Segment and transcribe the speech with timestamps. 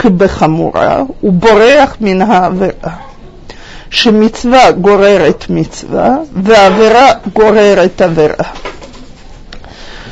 [0.00, 2.92] כבחמורה, ובורח מן העבירה.
[3.90, 8.44] שמצווה גוררת מצווה, ועבירה גוררת עבירה.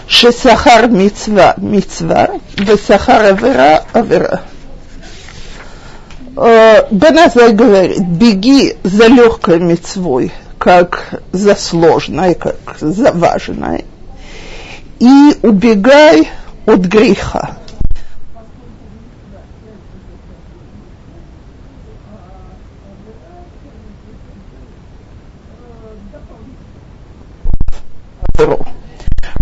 [0.08, 2.24] ששכר מצווה מצווה,
[2.66, 4.37] ושכר עבירה עבירה.
[6.36, 13.84] Беназай говорит, беги за легкой мецвой, как за сложной, как за важной,
[14.98, 16.29] и убегай
[16.66, 17.56] от греха.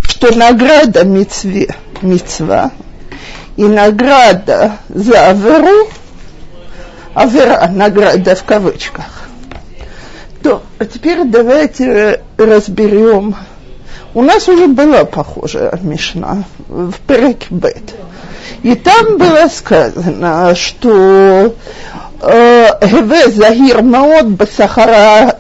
[0.02, 2.72] Что награда мецве, мецва,
[3.56, 5.90] и награда за аверу,
[7.14, 9.30] авера, награда в кавычках.
[10.42, 13.36] То, а теперь давайте разберем
[14.18, 17.94] у нас уже была похожая Мишна в Перекбет.
[18.64, 21.54] И там было сказано, что
[22.22, 24.26] Геве Загир Маот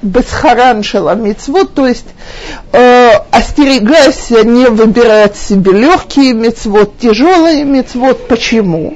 [0.01, 2.05] Бесхаран Шаламицвот, то есть
[2.71, 8.27] э, остерегайся не выбирать себе легкие мецвод, тяжелые мецвод.
[8.27, 8.95] Почему?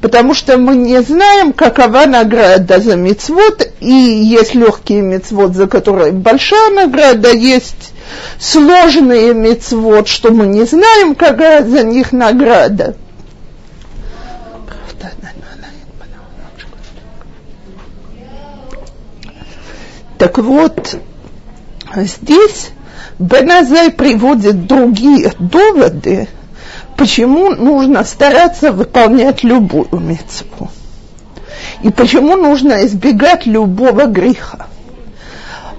[0.00, 6.12] Потому что мы не знаем, какова награда за мецвод, и есть легкие мецвод, за которые
[6.12, 7.94] большая награда, есть
[8.38, 12.96] сложные мецвод, что мы не знаем, какая за них награда.
[20.24, 20.96] Так вот,
[21.94, 22.70] здесь
[23.18, 26.28] Беназай приводит другие доводы,
[26.96, 30.70] почему нужно стараться выполнять любую мецву.
[31.82, 34.68] И почему нужно избегать любого греха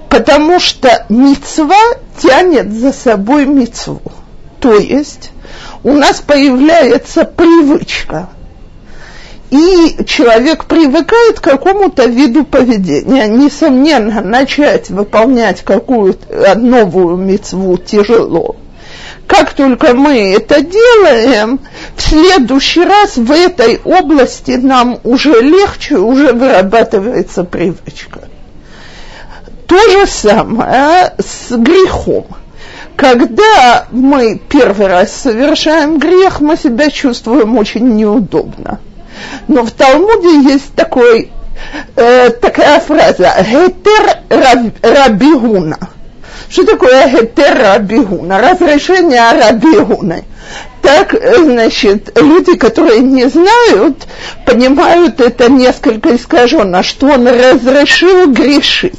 [0.08, 1.82] потому что мецва
[2.16, 4.00] тянет за собой мецву.
[4.60, 5.32] То есть
[5.82, 8.28] у нас появляется привычка,
[9.50, 13.26] и человек привыкает к какому-то виду поведения.
[13.26, 18.56] Несомненно, начать выполнять какую-то новую мецву тяжело.
[19.26, 21.58] Как только мы это делаем,
[21.96, 28.20] в следующий раз в этой области нам уже легче, уже вырабатывается привычка.
[29.66, 32.26] То же самое с грехом.
[32.94, 38.78] Когда мы первый раз совершаем грех, мы себя чувствуем очень неудобно.
[39.48, 41.30] Но в Талмуде есть такой,
[41.96, 44.18] э, такая фраза «Гетер
[44.82, 45.78] рабигуна».
[46.48, 48.38] Что такое гетер рабигуна?
[48.38, 50.24] Разрешение рабигуны.
[50.80, 54.06] Так, значит, люди, которые не знают,
[54.44, 58.94] понимают это несколько искаженно, что он разрешил грешить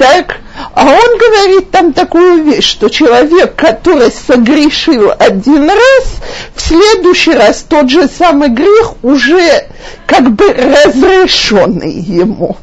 [0.00, 0.36] так,
[0.74, 6.22] а он говорит там такую вещь, что человек, который согрешил один раз,
[6.60, 9.66] в следующий раз тот же самый грех уже
[10.06, 12.56] как бы разрешенный ему.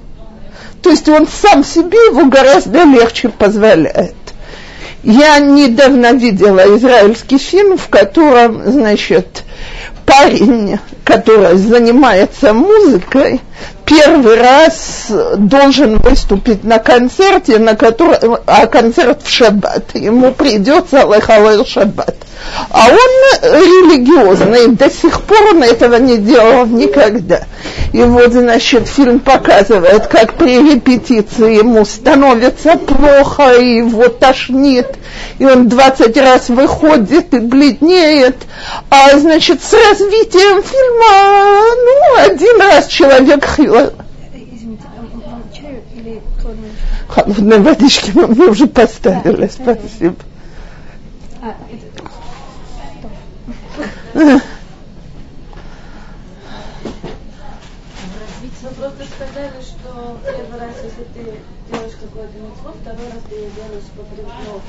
[0.83, 4.15] То есть он сам себе его гораздо легче позволяет.
[5.03, 9.43] Я недавно видела израильский фильм, в котором, значит,
[10.05, 13.41] парень, который занимается музыкой,
[13.87, 19.95] первый раз должен выступить на концерте, на который, а концерт в шаббат.
[19.95, 22.15] Ему придется Аллахалэл шаббат.
[22.69, 27.41] А он религиозный, до сих пор он этого не делал никогда.
[27.93, 34.87] И вот, значит, фильм показывает, как при репетиции ему становится плохо, и его тошнит,
[35.39, 38.35] и он 20 раз выходит и бледнеет.
[38.89, 43.45] А, значит, с развитием фильма, ну, один раз человек
[43.77, 43.93] хил.
[47.07, 50.15] Холодной водички мы, мы уже поставили, спасибо.
[51.41, 51.55] А,
[58.67, 61.39] вы просто сказали, что первый раз, если ты
[61.71, 64.61] делаешь какой-то митцвот, второй раз ты ее делаешь по привычке,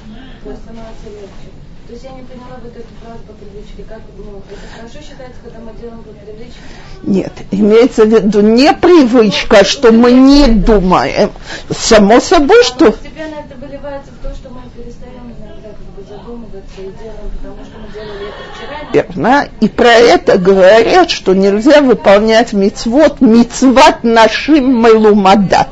[0.44, 1.57] то становится легче.
[1.88, 3.82] То есть я не поняла вот эту фразу по привычке.
[3.88, 6.60] Как, ну, это хорошо считается, когда мы делаем по привычке?
[7.02, 11.30] Нет, имеется в виду не привычка, что мы не думаем.
[11.70, 12.92] Само собой, что...
[12.92, 17.64] Постепенно это выливается в то, что мы перестаем иногда как бы задумываться и делаем, потому
[17.64, 18.92] что мы делали это вчера.
[18.92, 19.48] Верно.
[19.60, 25.66] И про это говорят, что нельзя выполнять мицвод, мицват нашим мелумада.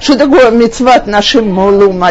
[0.00, 2.10] Что такое мецват нашим молума?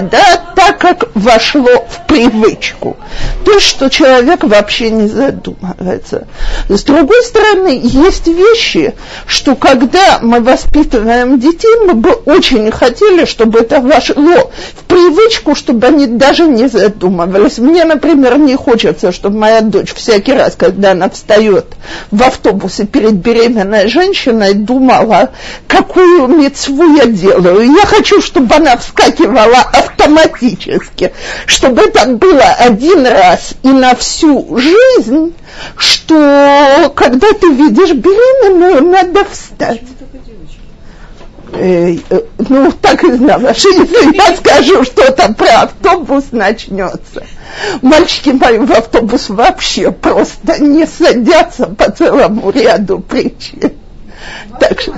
[0.61, 2.95] Так как вошло в привычку.
[3.43, 6.27] То, что человек вообще не задумывается.
[6.69, 8.93] С другой стороны, есть вещи,
[9.25, 15.87] что когда мы воспитываем детей, мы бы очень хотели, чтобы это вошло в привычку, чтобы
[15.87, 17.57] они даже не задумывались.
[17.57, 21.65] Мне, например, не хочется, чтобы моя дочь всякий раз, когда она встает
[22.11, 25.31] в автобусе перед беременной женщиной, думала,
[25.67, 27.63] какую мецву я делаю.
[27.63, 30.50] Я хочу, чтобы она вскакивала автоматически,
[31.45, 35.33] чтобы это было один раз и на всю жизнь,
[35.77, 39.81] что когда ты видишь беременную, надо встать.
[41.53, 47.25] Э, э, ну, так и знала, что если я скажу что-то про автобус, начнется.
[47.81, 53.73] Мальчики мои в автобус вообще просто не садятся по целому ряду причин.
[54.59, 54.93] Так что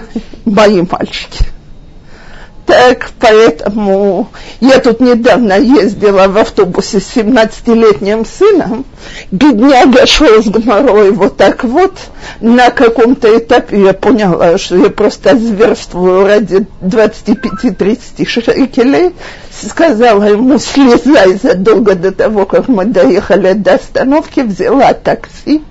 [0.45, 1.52] мои мальчики.
[2.65, 4.29] Так, поэтому
[4.61, 8.85] я тут недавно ездила в автобусе с 17-летним сыном,
[9.31, 11.93] бедняга шел с гморой вот так вот,
[12.39, 13.83] на каком-то этапе.
[13.83, 19.13] Я поняла, что я просто зверствую ради 25-30 шекелей,
[19.51, 25.63] сказала ему, слезай задолго до того, как мы доехали до остановки, взяла такси,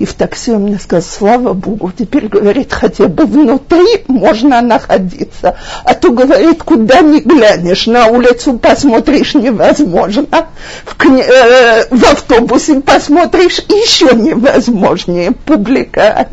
[0.00, 5.58] и в такси он мне сказал, слава Богу, теперь, говорит, хотя бы внутри можно находиться.
[5.84, 10.48] А то, говорит, куда ни глянешь, на улицу посмотришь невозможно,
[10.86, 15.32] в, кни- э, в автобусе посмотришь еще невозможнее.
[15.32, 16.28] Публика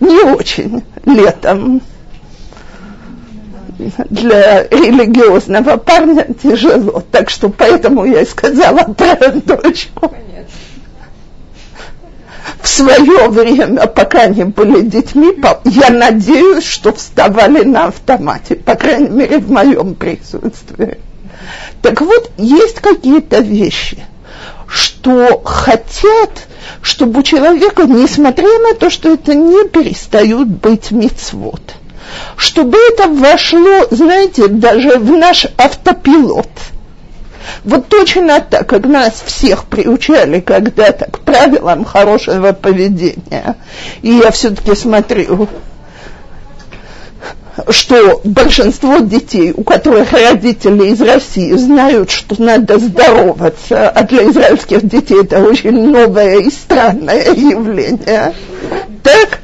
[0.00, 1.82] не очень летом
[4.08, 7.02] для религиозного парня тяжело.
[7.10, 10.08] Так что поэтому я и сказала про дочку.
[10.08, 10.31] Понятно
[12.62, 15.32] в свое время, пока они были детьми,
[15.64, 20.98] я надеюсь, что вставали на автомате, по крайней мере, в моем присутствии.
[21.82, 23.98] Так вот, есть какие-то вещи,
[24.68, 26.46] что хотят,
[26.82, 31.60] чтобы у человека, несмотря на то, что это не перестают быть мицвод,
[32.36, 36.48] чтобы это вошло, знаете, даже в наш автопилот–
[37.64, 43.56] вот точно так, как нас всех приучали когда-то к правилам хорошего поведения.
[44.02, 45.48] И я все-таки смотрю,
[47.68, 54.86] что большинство детей, у которых родители из России знают, что надо здороваться, а для израильских
[54.86, 58.34] детей это очень новое и странное явление,
[59.02, 59.41] так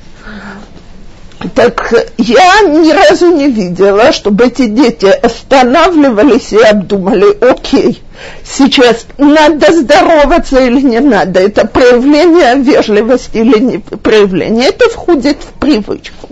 [1.54, 8.02] так я ни разу не видела, чтобы эти дети останавливались и обдумали, окей,
[8.44, 15.58] сейчас надо здороваться или не надо, это проявление вежливости или не проявление, это входит в
[15.60, 16.28] привычку.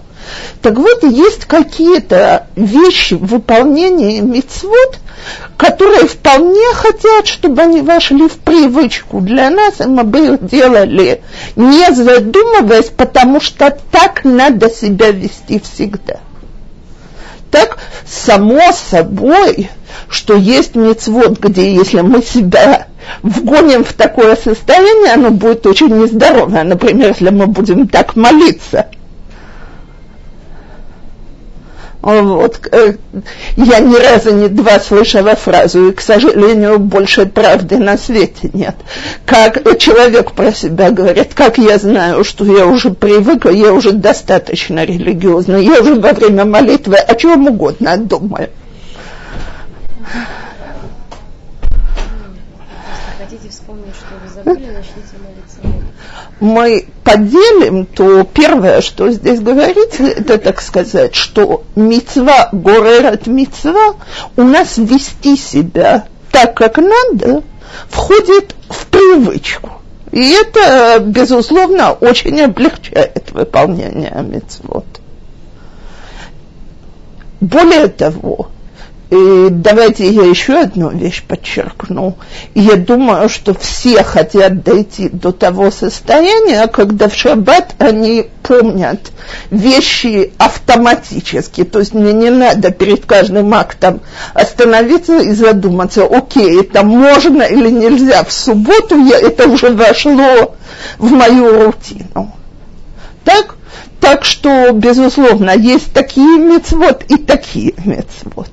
[0.63, 4.99] Так вот, есть какие-то вещи в выполнении мицвод,
[5.57, 11.23] которые вполне хотят, чтобы они вошли в привычку для нас, мы бы их делали,
[11.55, 16.19] не задумываясь, потому что так надо себя вести всегда.
[17.51, 19.71] Так, само собой,
[20.09, 22.89] что есть мецвод, где если мы себя
[23.23, 26.65] вгоним в такое состояние, оно будет очень нездоровое.
[26.65, 28.87] Например, если мы будем так молиться–
[32.07, 32.95] вот, э,
[33.57, 38.77] я ни разу не два слышала фразу, и, к сожалению, больше правды на свете нет.
[39.25, 44.85] Как человек про себя говорит, как я знаю, что я уже привыкла, я уже достаточно
[44.85, 48.51] религиозна, я уже во время молитвы о чем угодно думаю.
[53.19, 55.46] Хотите вспомнить, что вы забыли, начните молиться
[56.41, 63.95] мы поделим, то первое, что здесь говорится, это, так сказать, что мецва горерат мецва
[64.37, 67.43] у нас вести себя так, как надо,
[67.89, 69.71] входит в привычку.
[70.13, 74.87] И это, безусловно, очень облегчает выполнение мецвод.
[77.41, 78.49] Более того,
[79.09, 82.17] и давайте я еще одну вещь подчеркну.
[82.55, 89.13] Я думаю, что все хотят дойти до того состояния, когда в шаббат они помнят
[89.51, 91.63] вещи автоматически.
[91.63, 94.01] То есть мне не надо перед каждым актом
[94.35, 98.25] остановиться и задуматься, окей, это можно или нельзя.
[98.25, 100.57] В субботу я, это уже вошло
[100.99, 102.35] в мою рутину.
[103.23, 103.55] Так?
[104.01, 108.51] Так что, безусловно, есть такие мецвод и такие мецвод.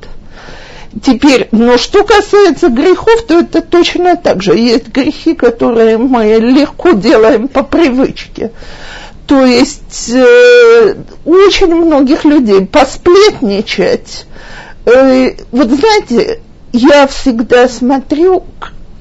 [1.01, 4.55] Теперь, но что касается грехов, то это точно так же.
[4.55, 8.51] Есть грехи, которые мы легко делаем по привычке.
[9.25, 10.95] То есть э,
[11.25, 14.25] очень многих людей посплетничать
[14.85, 18.43] э, вот знаете, я всегда смотрю,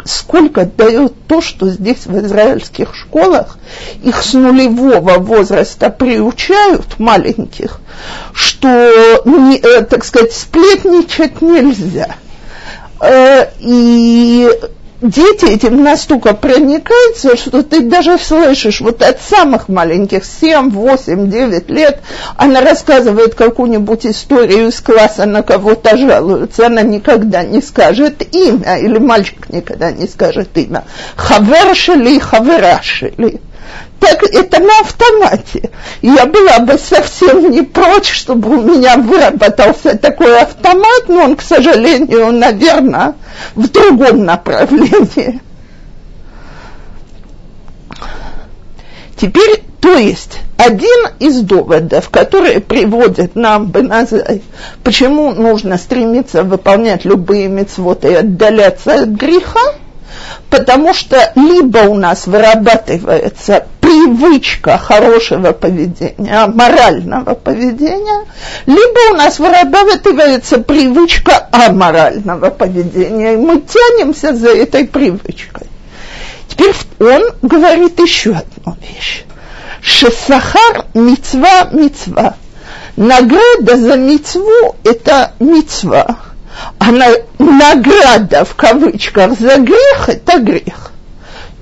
[0.05, 3.59] сколько дает то, что здесь в израильских школах
[4.03, 7.81] их с нулевого возраста приучают маленьких,
[8.33, 12.17] что, не, э, так сказать, сплетничать нельзя.
[13.01, 14.49] Э, и
[15.03, 21.71] дети этим настолько проникаются, что ты даже слышишь, вот от самых маленьких, 7, 8, 9
[21.71, 22.01] лет,
[22.37, 28.99] она рассказывает какую-нибудь историю из класса, на кого-то жалуются, она никогда не скажет имя, или
[28.99, 30.85] мальчик никогда не скажет имя.
[31.17, 33.41] Хавершили, хаверашили
[34.01, 35.71] так это на автомате.
[36.03, 41.43] Я была бы совсем не прочь, чтобы у меня выработался такой автомат, но он, к
[41.43, 43.15] сожалению, наверное,
[43.55, 45.41] в другом направлении.
[49.17, 54.43] Теперь, то есть, один из доводов, которые приводят нам Беназай,
[54.83, 59.61] почему нужно стремиться выполнять любые мецвоты и отдаляться от греха,
[60.53, 68.27] потому что либо у нас вырабатывается привычка хорошего поведения, морального поведения,
[68.67, 75.69] либо у нас вырабатывается привычка аморального поведения, и мы тянемся за этой привычкой.
[76.49, 79.25] Теперь он говорит еще одну вещь.
[79.81, 82.35] Шесахар мецва мецва.
[82.97, 86.19] Награда за мецву– это мецва
[86.79, 87.07] а на,
[87.39, 90.93] награда в кавычках за грех– это грех.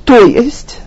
[0.05, 0.79] То есть,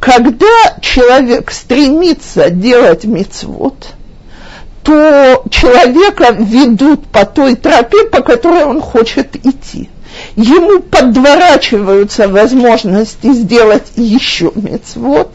[0.00, 3.86] когда человек стремится делать мицвод,
[4.82, 9.88] то человека ведут по той тропе, по которой он хочет идти.
[10.36, 15.34] Ему подворачиваются возможности сделать еще мецвод,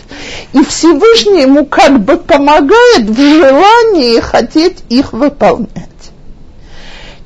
[0.53, 5.88] и Всевышний ему как бы помогает в желании хотеть их выполнять.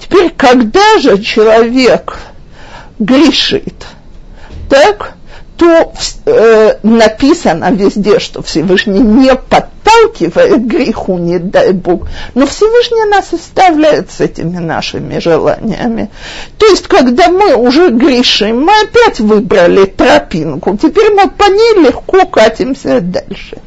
[0.04, 2.18] Теперь, когда же человек
[3.00, 3.86] грешит,
[4.70, 5.14] так,
[5.58, 5.94] то
[6.26, 14.12] э, написано везде, что Всевышний не подталкивает греху, не дай Бог, но Всевышний нас оставляет
[14.12, 16.10] с этими нашими желаниями.
[16.58, 22.26] То есть, когда мы уже грешим, мы опять выбрали тропинку, теперь мы по ней легко
[22.26, 23.58] катимся дальше.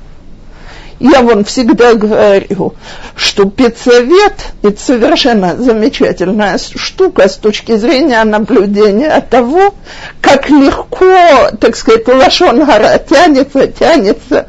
[0.98, 2.74] Я вам всегда говорю,
[3.14, 9.74] что педсовет– это совершенно замечательная штука с точки зрения наблюдения того,
[10.22, 14.46] как легко, так сказать, лошон гора тянется, тянется.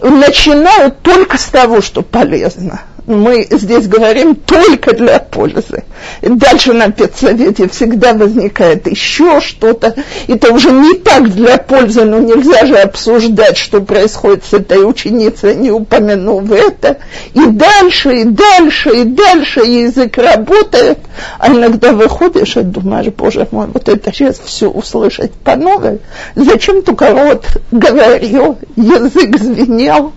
[0.00, 5.84] Начинают только с того, что полезно мы здесь говорим только для пользы.
[6.20, 9.94] Дальше на педсовете всегда возникает еще что-то.
[10.26, 15.54] Это уже не так для пользы, но нельзя же обсуждать, что происходит с этой ученицей,
[15.56, 16.98] не упомянув это.
[17.32, 20.98] И дальше, и дальше, и дальше язык работает.
[21.38, 26.00] А иногда выходишь и думаешь, боже мой, вот это сейчас все услышать по новой.
[26.34, 30.12] Зачем только рот говорил, язык звенел.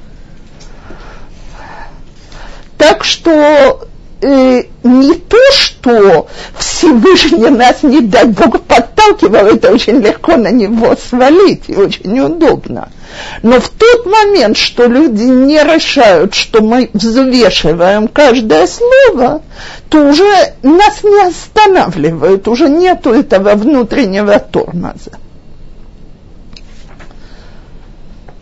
[2.81, 3.87] Так что
[4.21, 10.95] э, не то, что Всевышний нас, не дай Бог, подталкивал, это очень легко на него
[10.95, 12.89] свалить и очень удобно.
[13.43, 19.43] Но в тот момент, что люди не решают, что мы взвешиваем каждое слово,
[19.89, 25.11] то уже нас не останавливают, уже нету этого внутреннего тормоза.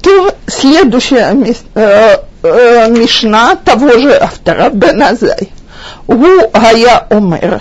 [0.00, 1.36] То следующая
[1.74, 5.50] э, э, Мишна того же автора Беназай.
[6.06, 7.56] הוא היה אומר,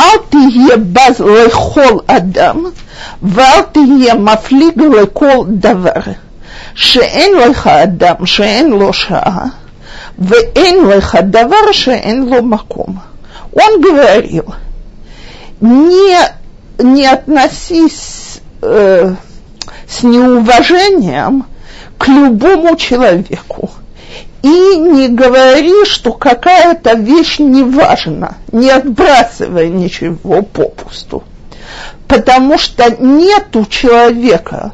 [0.00, 2.64] אל תהיה בז לכל אדם
[3.22, 6.00] ואל תהיה מפליג לכל דבר,
[6.74, 9.46] שאין לך אדם שאין לו שעה,
[10.18, 12.96] ואין לך דבר שאין לו מקום.
[13.52, 14.54] Он говорил,
[15.60, 16.16] не,
[16.78, 19.12] не относись э,
[19.89, 21.45] с неуважением
[21.97, 23.71] к любому человеку,
[24.43, 31.23] и не говори, что какая-то вещь не важна, не отбрасывай ничего попусту.
[32.07, 34.71] Потому что нету человека,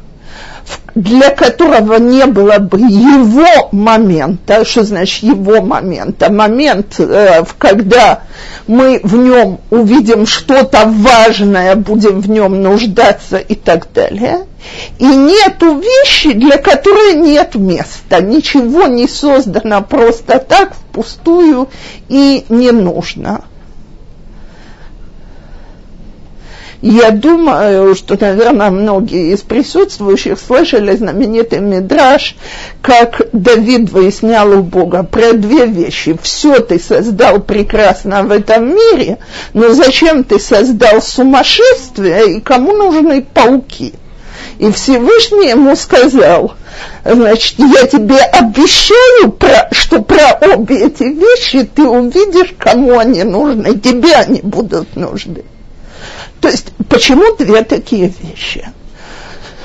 [0.94, 8.22] для которого не было бы его момента, что значит его момента, момент, э, когда
[8.68, 14.46] мы в нем увидим что-то важное, будем в нем нуждаться и так далее.
[14.98, 18.22] И нету вещи, для которой нет места.
[18.22, 21.68] Ничего не создано просто так, впустую
[22.08, 23.42] и не нужно.
[26.86, 32.36] Я думаю, что, наверное, многие из присутствующих слышали знаменитый мидраж,
[32.82, 36.14] как Давид выяснял у Бога про две вещи.
[36.20, 39.16] Все ты создал прекрасно в этом мире,
[39.54, 43.94] но зачем ты создал сумасшествие и кому нужны пауки?
[44.58, 46.52] И Всевышний ему сказал,
[47.02, 53.74] значит, я тебе обещаю, про, что про обе эти вещи ты увидишь, кому они нужны,
[53.78, 55.44] тебе они будут нужны.
[56.40, 58.66] То есть почему две такие вещи?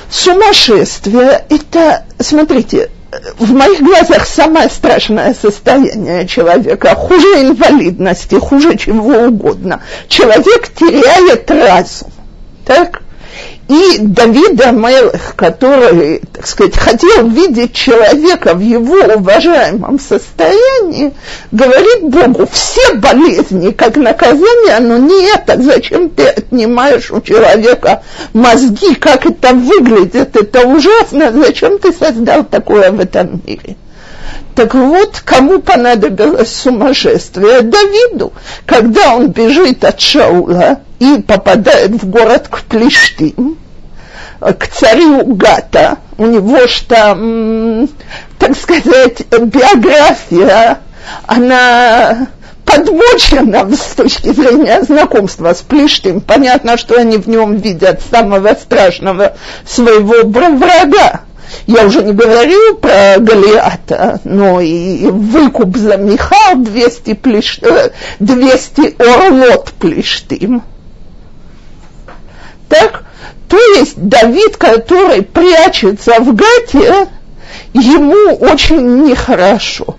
[0.09, 2.89] Сумасшествие– это, смотрите,
[3.37, 9.81] в моих глазах самое страшное состояние человека, хуже инвалидности, хуже чего угодно.
[10.07, 12.11] Человек теряет разум.
[12.65, 13.01] Так?
[13.69, 21.13] И Давида Мелех, который, так сказать, хотел видеть человека в его уважаемом состоянии,
[21.51, 28.01] говорит Богу, все болезни как наказание, но не это, зачем ты отнимаешь у человека
[28.33, 33.75] мозги, как это выглядит, это ужасно, зачем ты создал такое в этом мире?
[34.59, 37.61] Так вот, кому понадобилось сумасшествие?
[37.61, 38.33] Давиду,
[38.65, 43.57] когда он бежит от Шаула и попадает в город к Плештим,
[44.41, 45.99] к царю Гата.
[46.17, 47.87] У него же там,
[48.37, 50.79] так сказать, биография,
[51.25, 52.27] она
[52.65, 56.19] подмочена с точки зрения знакомства с Плештым.
[56.19, 61.21] Понятно, что они в нем видят самого страшного своего врага.
[61.67, 67.59] Я уже не говорю про Голиата, но и выкуп за Михал 200, плеш...
[68.19, 70.63] 200 орлот Плештым.
[72.67, 73.03] Так,
[73.47, 77.07] то есть Давид, который прячется в Гате,
[77.73, 79.95] ему очень нехорошо.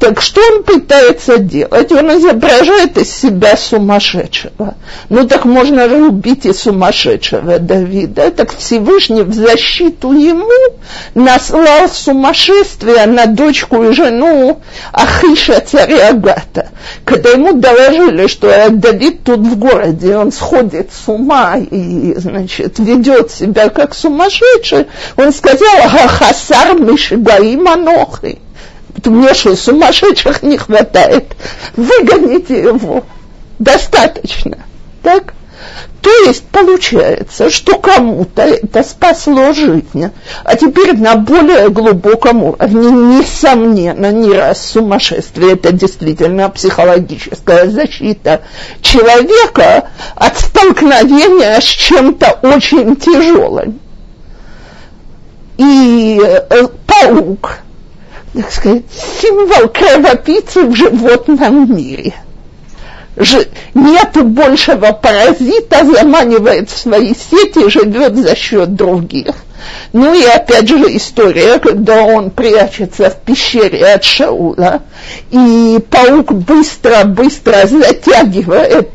[0.00, 1.92] Так что он пытается делать?
[1.92, 4.74] Он изображает из себя сумасшедшего.
[5.10, 8.30] Ну так можно же убить и сумасшедшего Давида.
[8.30, 10.78] Так Всевышний в защиту ему
[11.14, 16.70] наслал сумасшествие на дочку и жену Ахиша царя Агата.
[17.04, 23.32] Когда ему доложили, что Давид тут в городе, он сходит с ума и, значит, ведет
[23.32, 24.86] себя как сумасшедший,
[25.18, 25.76] он сказал,
[26.08, 28.38] Хасар Мишигаим Анохи
[29.06, 31.36] мне что, сумасшедших не хватает.
[31.76, 33.04] Выгоните его.
[33.58, 34.58] Достаточно.
[35.02, 35.34] Так?
[36.00, 40.10] То есть получается, что кому-то это спасло жизнь.
[40.44, 48.40] А теперь на более глубоком уровне, несомненно, не раз сумасшествие, это действительно психологическая защита
[48.80, 53.78] человека от столкновения с чем-то очень тяжелым.
[55.58, 57.58] И э, паук–
[58.34, 58.84] так сказать,
[59.20, 62.14] символ кровопийцы в животном мире.
[63.16, 69.34] Ж, нету большего паразита, заманивает в свои сети, живет за счет других.
[69.92, 74.82] Ну и опять же история, когда он прячется в пещере от Шаула,
[75.30, 78.90] и паук быстро-быстро затягивает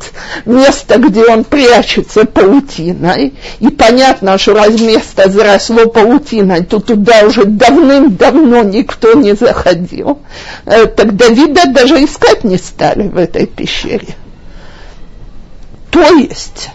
[0.45, 7.45] место, где он прячется паутиной, и понятно, что раз место заросло паутиной, то туда уже
[7.45, 10.19] давным-давно никто не заходил.
[10.65, 14.15] Э, Тогда, вида даже искать не стали в этой пещере.
[15.91, 16.69] То есть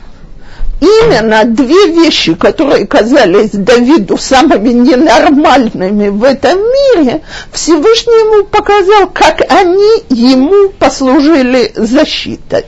[0.81, 9.43] именно две вещи, которые казались Давиду самыми ненормальными в этом мире, Всевышний ему показал, как
[9.49, 12.65] они ему послужили защитой.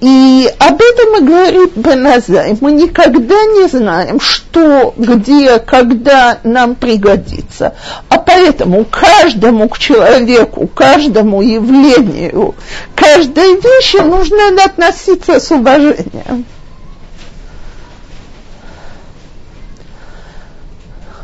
[0.00, 2.56] И об этом и говорит Беназай.
[2.60, 7.74] Мы никогда не знаем, что, где, когда нам пригодится.
[8.08, 12.54] А поэтому каждому человеку, каждому явлению,
[12.94, 16.44] каждой вещи нужно относиться с уважением.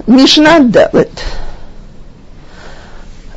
[0.07, 1.21] Мишна Давид.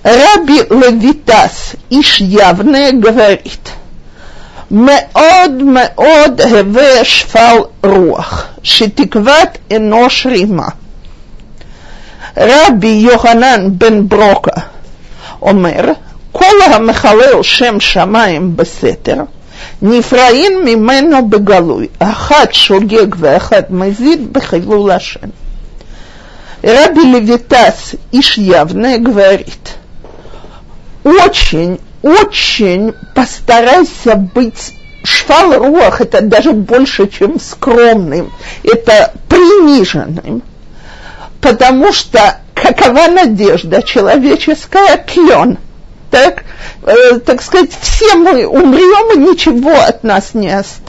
[0.04, 3.70] Раби Левитас, Иш явное, говорит,
[4.70, 10.68] מאוד מאוד הווה שפל רוח, שתקוות אנוש רימה.
[12.36, 14.60] רבי יוחנן בן ברוקה
[15.42, 15.92] אומר,
[16.32, 19.16] כל המחלל שם שמיים בסתר,
[19.82, 25.28] נפרעים ממנו בגלוי, אחד שוגג ואחד מזיד בחילול השם.
[26.61, 29.75] Раби Левитас Иш явное говорит,
[31.03, 38.31] очень, очень постарайся быть швал руах, это даже больше, чем скромным,
[38.63, 40.41] это приниженным,
[41.41, 45.59] потому что какова надежда человеческая, клен,
[46.09, 46.43] так,
[46.83, 50.86] э, так сказать, все мы умрем, и ничего от нас не останется.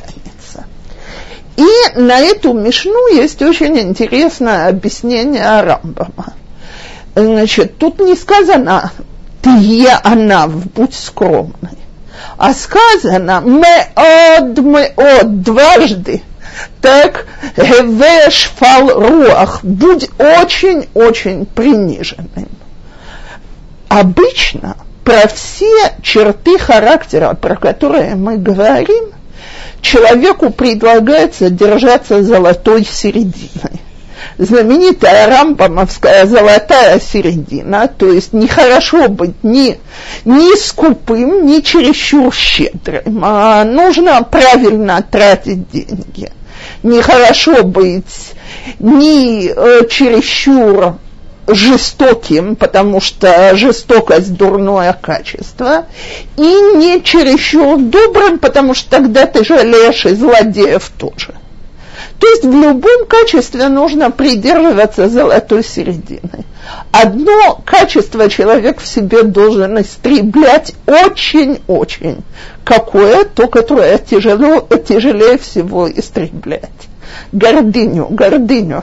[1.59, 6.35] И на эту мишну есть очень интересное объяснение Рамбама.
[7.17, 8.93] Значит, тут не сказано
[9.43, 11.77] «ты е она, будь скромной»,
[12.37, 16.23] а сказано «меод, меод» дважды.
[16.81, 22.51] Так, «хевеш фал руах» будь очень-очень приниженным.
[23.89, 29.18] Обычно про все черты характера, про которые мы говорим,
[29.81, 33.81] человеку предлагается держаться золотой серединой.
[34.37, 39.79] Знаменитая рамбамовская золотая середина, то есть нехорошо быть ни,
[40.25, 46.31] ни скупым, ни чересчур щедрым, а нужно правильно тратить деньги.
[46.83, 48.33] Нехорошо быть
[48.79, 50.99] ни э, чересчур
[51.49, 55.87] жестоким, потому что жестокость дурное качество,
[56.37, 61.35] и не чересчур добрым, потому что тогда ты жалеешь и злодеев тоже.
[62.21, 66.45] То есть в любом качестве нужно придерживаться золотой середины.
[66.91, 72.23] Одно качество человек в себе должен истреблять очень-очень.
[72.65, 73.25] Какое?
[73.25, 76.71] То, которое тяжело, тяжелее всего истреблять.
[77.33, 78.83] Гордыню, гордыню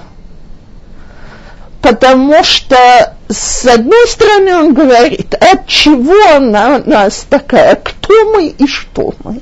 [1.86, 8.66] потому что, с одной стороны, он говорит, от чего она нас такая, кто мы и
[8.66, 9.42] что мы.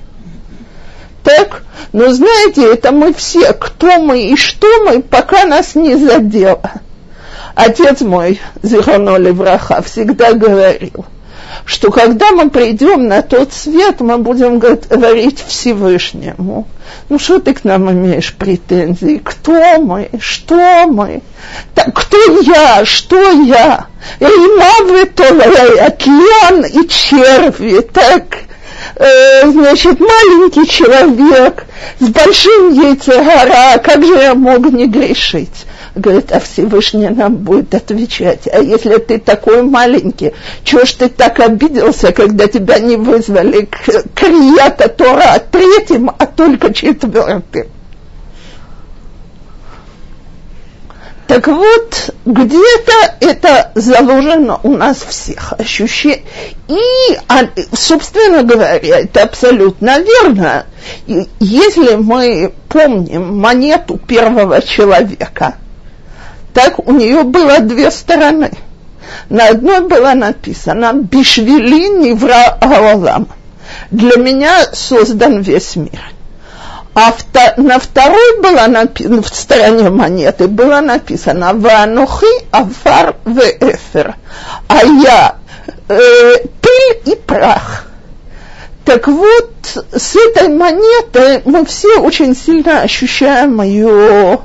[1.23, 6.69] Так, но знаете, это мы все, кто мы и что мы, пока нас не задело.
[7.56, 11.06] Отец мой, Зихоно Левраха, всегда говорил,
[11.65, 16.67] что когда мы придем на тот свет, мы будем говорить Всевышнему.
[17.10, 19.21] Ну что ты к нам имеешь претензии?
[19.23, 20.10] Кто мы?
[20.19, 21.21] Что мы?
[21.73, 22.86] Так, кто я?
[22.86, 23.88] Что я?
[24.19, 25.23] Имавы то
[25.97, 27.80] тлен и черви.
[27.82, 28.38] Так,
[28.95, 31.65] э, значит, маленький человек
[31.99, 35.65] с большим яйцегора, как же я мог не грешить?
[35.95, 38.47] Говорит, а Всевышний нам будет отвечать.
[38.51, 44.06] А если ты такой маленький, чего ж ты так обиделся, когда тебя не вызвали к
[44.15, 47.67] Крията Тора третьим, а только четвертым?
[51.28, 56.24] Так вот, где-то это заложено у нас всех ощущение.
[56.68, 56.80] И,
[57.28, 60.66] а, собственно говоря, это абсолютно верно.
[61.08, 65.56] И если мы помним монету первого человека,
[66.54, 68.52] так у нее было две стороны.
[69.30, 73.28] На одной было написано «Бишвили невра Аолам».
[73.92, 76.14] Для меня создан весь мир.
[76.95, 84.15] А вто, на второй было написано, в стороне монеты было написано «Ванухи Афар Веэфер»,
[84.67, 85.38] а я
[85.89, 87.88] э, пыль и прах.
[88.86, 89.49] Так вот,
[89.91, 94.41] с этой монетой мы все очень сильно ощущаем ее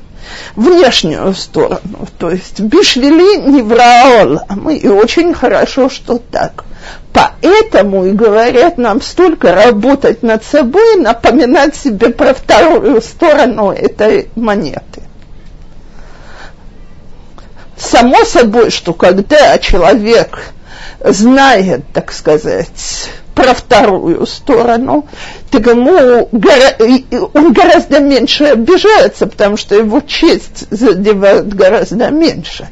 [0.56, 6.64] внешнюю сторону, то есть бишвели не враол, а мы и очень хорошо, что так.
[7.12, 15.03] Поэтому и говорят нам столько работать над собой, напоминать себе про вторую сторону этой монеты.
[17.77, 20.53] Само собой, что когда человек
[21.01, 25.07] знает, так сказать, про вторую сторону,
[25.51, 26.29] так ему
[27.35, 32.68] он гораздо меньше обижается, потому что его честь задевают гораздо меньше.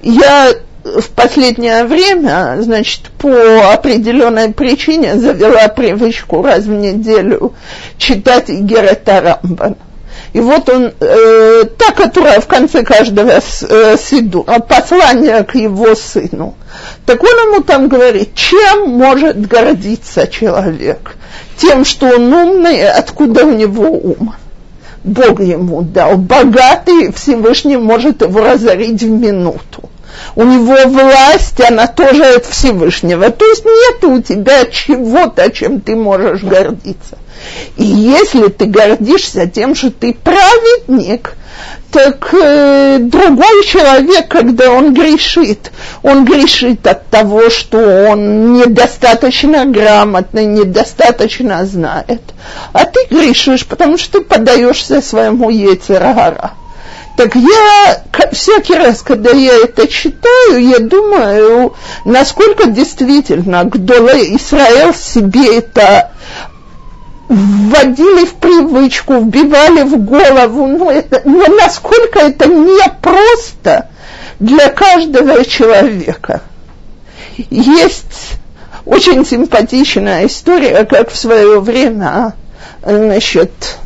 [0.00, 0.54] Я
[0.98, 7.54] в последнее время, значит, по определенной причине завела привычку раз в неделю
[7.98, 9.76] читать Герета Рамбана.
[10.32, 16.54] И вот он, э, та, которая в конце каждого э, сидура, послание к его сыну.
[17.04, 21.16] Так он ему там говорит, чем может гордиться человек?
[21.56, 24.34] Тем, что он умный, откуда у него ум?
[25.04, 26.16] Бог ему дал.
[26.16, 29.88] Богатый Всевышний может его разорить в минуту.
[30.34, 33.30] У него власть, она тоже от Всевышнего.
[33.30, 37.18] То есть нет у тебя чего-то, чем ты можешь гордиться.
[37.76, 41.34] И если ты гордишься тем, что ты праведник,
[41.90, 45.70] так э, другой человек, когда он грешит,
[46.02, 47.78] он грешит от того, что
[48.10, 52.22] он недостаточно грамотный, недостаточно знает.
[52.72, 56.52] А ты грешишь, потому что ты подаешься своему яйцерагара.
[57.16, 58.02] Так я
[58.32, 61.74] всякий раз, когда я это читаю, я думаю,
[62.04, 66.10] насколько действительно Гдоле Израиль себе это
[67.28, 73.88] вводили в привычку, вбивали в голову, ну, это, ну насколько это непросто
[74.38, 76.42] для каждого человека.
[77.50, 78.34] Есть
[78.84, 82.34] очень симпатичная история, как в свое время
[82.84, 83.78] значит,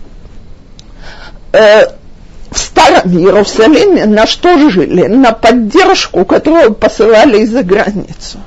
[1.52, 1.86] э,
[2.50, 5.06] в старом Иерусалиме на что жили?
[5.06, 8.38] На поддержку, которую посылали из-за границу.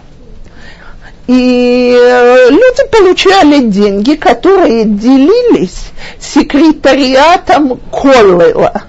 [1.27, 5.85] И э, люди получали деньги, которые делились
[6.19, 8.83] секретариатом Коллела.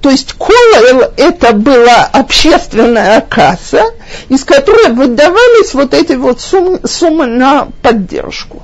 [0.00, 3.82] То есть Коллел– это была общественная касса,
[4.28, 8.62] из которой выдавались вот эти вот суммы, суммы на поддержку.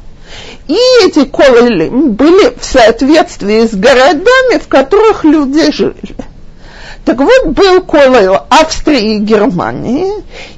[0.72, 6.16] И эти коллели были в соответствии с городами, в которых люди жили.
[7.04, 10.10] Так вот, был коллел Австрии и Германии,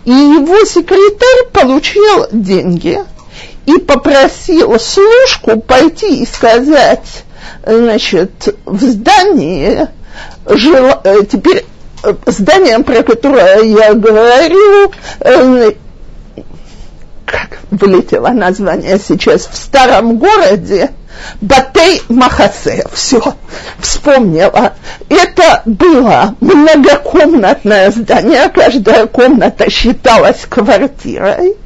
[0.04, 3.00] и его секретарь получил деньги
[3.66, 7.24] и попросил служку пойти и сказать,
[7.66, 9.88] значит, в здании,
[10.46, 11.64] жил, э, теперь
[12.04, 15.72] э, здание, про которое я говорю, э,
[17.24, 20.90] как вылетело название сейчас, в старом городе,
[21.40, 23.20] Батей Махасе, все,
[23.78, 24.72] вспомнила.
[25.08, 31.56] Это было многокомнатное здание, каждая комната считалась квартирой.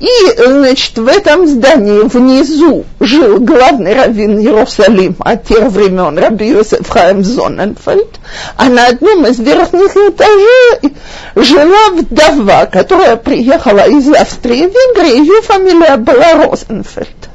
[0.00, 7.22] И, значит, в этом здании внизу жил главный раввин Иерусалима тех времен, Раби Йосеф Хаим
[7.22, 8.18] Зоненфельд,
[8.56, 10.94] а на одном из верхних этажей
[11.36, 17.28] жила вдова, которая приехала из Австрии в Венгрию, ее фамилия была Розенфельд.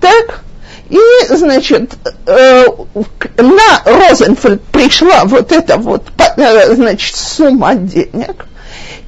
[0.00, 0.42] Так,
[0.88, 1.94] и, значит,
[2.26, 2.66] э,
[3.38, 6.02] на Розенфельд пришла вот эта вот,
[6.36, 8.46] э, значит, сумма денег,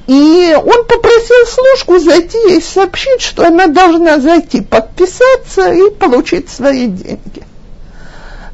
[0.07, 6.87] и он попросил служку зайти и сообщить, что она должна зайти подписаться и получить свои
[6.87, 7.43] деньги.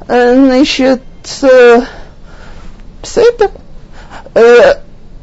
[0.08, 3.50] Э, значит, с этим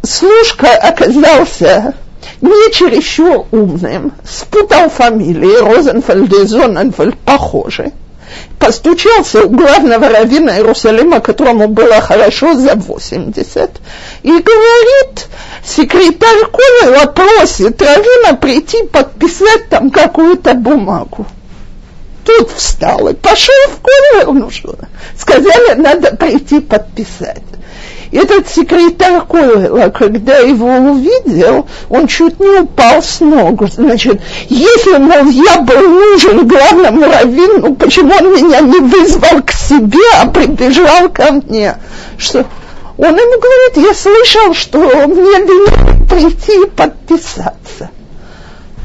[0.03, 1.95] служка оказался
[2.41, 7.93] не чересчур умным, спутал фамилии, Розенфельд и Зоненфельд похожи,
[8.59, 13.71] постучался у главного раввина Иерусалима, которому было хорошо за 80,
[14.23, 15.27] и говорит,
[15.65, 21.27] секретарь Колера просит раввина прийти подписать там какую-то бумагу.
[22.25, 24.77] Тут встал и пошел в Колер, ну что,
[25.19, 27.43] сказали, надо прийти подписать
[28.13, 33.63] этот секретарь Койла, когда его увидел, он чуть не упал с ног.
[33.71, 39.99] Значит, если, мол, я был нужен главному раввину, почему он меня не вызвал к себе,
[40.21, 41.77] а прибежал ко мне?
[42.19, 42.45] Что
[42.99, 47.91] он ему говорит, я слышал, что мне велели прийти и подписаться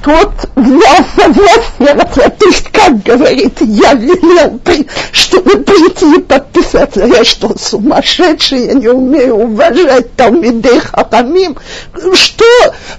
[0.08, 7.06] тот взял согласие, то есть, как говорит, я велел, при, чтобы прийти и подписаться.
[7.06, 11.58] Я что, сумасшедший, я не умею уважать Талмидей Хахамим.
[12.13, 12.46] Что?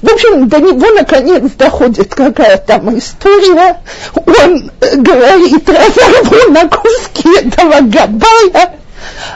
[0.03, 3.81] В общем, до него наконец доходит какая там история.
[4.15, 8.78] Он э, говорит, разорву на куски этого Габая,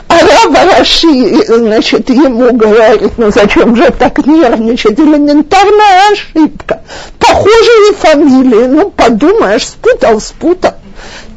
[0.08, 6.82] а Раши, значит, ему говорит, ну зачем же так нервничать, элементарная ошибка.
[7.18, 10.74] Похожие фамилии, ну подумаешь, спутал, спутал.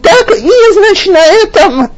[0.02, 1.90] Так, и, значит, на этом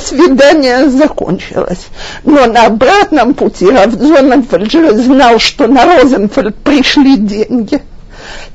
[0.00, 1.86] свидание закончилось.
[2.24, 7.80] Но на обратном пути Равзоненфельд знал, что на Розенфельд пришли деньги–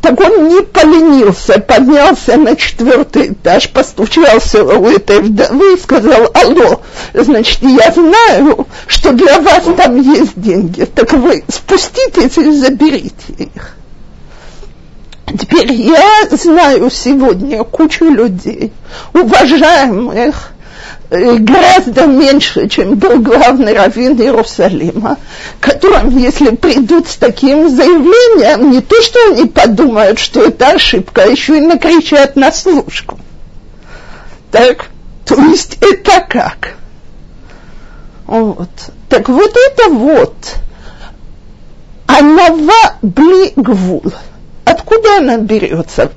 [0.02, 6.82] так он не поленился, поднялся на четвертый этаж, постучался у этой вдовы и сказал, алло,
[7.14, 13.76] значит, я знаю, что для вас там есть деньги, так вы спуститесь и заберите их.
[15.28, 18.72] Теперь я знаю сегодня кучу людей,
[19.14, 20.54] уважаемых,
[21.10, 25.18] гораздо меньше, чем был главный раввин Иерусалима,
[25.60, 31.28] которым, если придут с таким заявлением, не то, что они подумают, что это ошибка, а
[31.28, 33.20] еще и накричат на служку.
[34.52, 34.88] Так,
[35.26, 36.76] то есть это как?
[38.26, 38.70] Вот.
[39.10, 40.36] Так вот это вот.
[42.08, 44.04] Анава бли гвул.
[44.66, 46.12] Откуда она берется?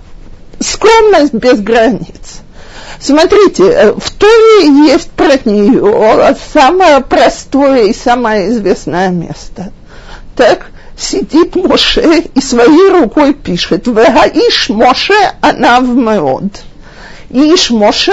[0.58, 2.40] Скромность без границ.
[3.00, 9.72] Смотрите, э, в Торе есть про нее самое простое и самое известное место.
[10.36, 16.62] Так, сидит Моше и своей рукой пишет «Вегаиш Моше она в меод».
[17.30, 18.12] Иш Моше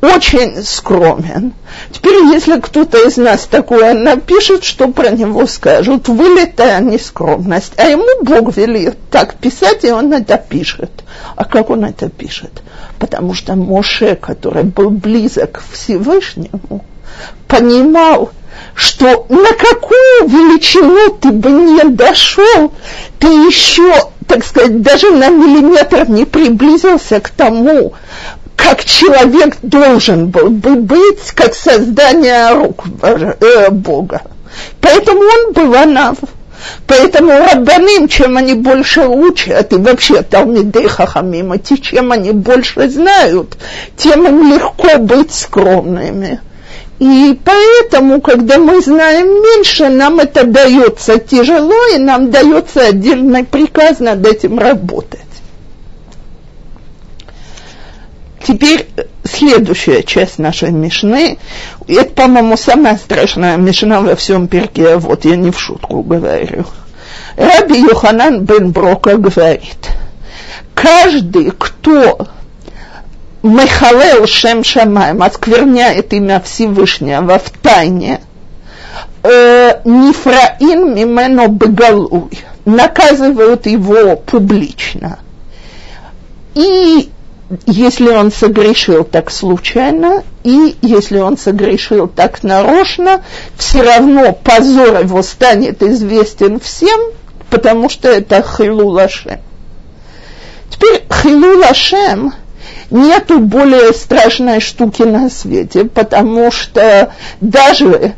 [0.00, 1.52] очень скромен.
[1.92, 7.72] Теперь, если кто-то из нас такое напишет, что про него скажут, вылетая нескромность.
[7.76, 10.90] А ему Бог велит так писать, и он это пишет.
[11.36, 12.62] А как он это пишет?
[12.98, 16.84] Потому что Моше, который был близок к Всевышнему,
[17.46, 18.30] понимал,
[18.74, 22.72] что на какую величину ты бы не дошел,
[23.18, 23.92] ты еще,
[24.26, 27.94] так сказать, даже на миллиметр не приблизился к тому
[28.56, 34.22] как человек должен был бы быть, как создание рук э, Бога.
[34.80, 36.16] Поэтому он был анав.
[36.86, 43.56] Поэтому рабаным, чем они больше учат, и вообще Талмидей Хахамим, и чем они больше знают,
[43.96, 46.40] тем им легко быть скромными.
[46.98, 54.00] И поэтому, когда мы знаем меньше, нам это дается тяжело, и нам дается отдельный приказ
[54.00, 55.20] над этим работать.
[58.46, 58.88] Теперь
[59.24, 61.38] следующая часть нашей Мишны.
[61.86, 66.64] Это, по-моему, самая страшная Мишна во всем перке, вот я не в шутку говорю.
[67.36, 69.90] Раби Йоханан бен Брока говорит,
[70.74, 72.26] каждый, кто
[73.42, 78.20] Мехалел Шем Шамаем оскверняет имя Всевышнего в тайне,
[79.22, 85.18] э, Нифраин Мимено Бегалуй, наказывают его публично.
[86.54, 87.10] И
[87.66, 93.22] если он согрешил так случайно, и если он согрешил так нарочно,
[93.56, 97.00] все равно позор его станет известен всем,
[97.50, 99.40] потому что это Хилу Лашем.
[100.70, 102.32] Теперь Хилу Лашем
[102.90, 108.14] нету более страшной штуки на свете, потому что даже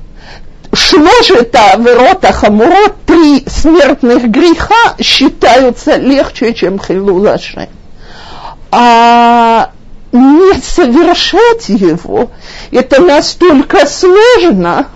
[0.74, 7.68] шложета ворота хамурот при смертных греха считаются легче, чем Хилу Лашем
[8.72, 9.70] а
[10.12, 12.30] не совершать его,
[12.70, 14.88] это настолько сложно,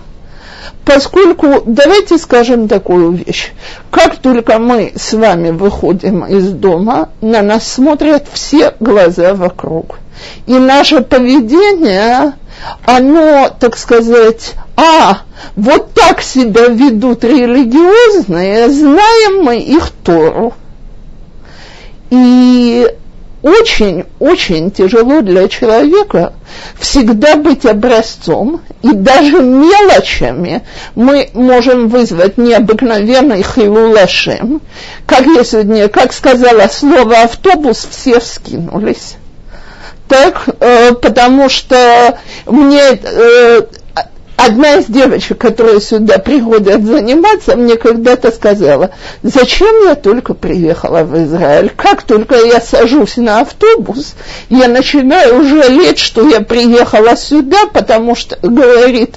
[0.83, 3.51] поскольку, давайте скажем такую вещь,
[3.91, 9.99] как только мы с вами выходим из дома, на нас смотрят все глаза вокруг.
[10.47, 12.33] И наше поведение,
[12.83, 15.19] оно, так сказать, а,
[15.55, 20.55] вот так себя ведут религиозные, знаем мы их Тору.
[22.09, 22.87] И
[23.47, 26.33] очень-очень тяжело для человека
[26.79, 30.63] всегда быть образцом, и даже мелочами
[30.95, 34.61] мы можем вызвать необыкновенный хилулашем.
[35.05, 39.15] Как я сегодня, как сказала слово автобус, все вскинулись.
[40.07, 43.61] Так, э, потому что мне э,
[44.37, 48.91] одна из девочек, которые сюда приходят заниматься, мне когда-то сказала,
[49.23, 51.71] зачем я только приехала в Израиль?
[51.75, 54.15] Как только я сажусь на автобус,
[54.49, 59.15] я начинаю жалеть, что я приехала сюда, потому что, говорит,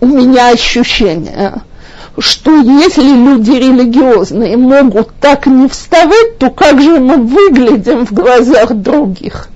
[0.00, 1.62] у меня ощущение,
[2.18, 8.72] что если люди религиозные могут так не вставать, то как же мы выглядим в глазах
[8.74, 9.48] других?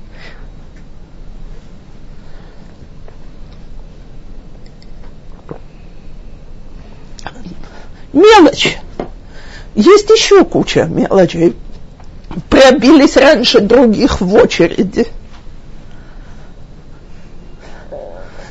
[8.12, 8.78] Мелочь.
[9.74, 11.56] Есть еще куча мелочей.
[12.48, 15.06] Пробились раньше других в очереди.